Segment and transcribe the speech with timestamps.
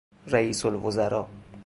[0.27, 1.29] رییس الوزراء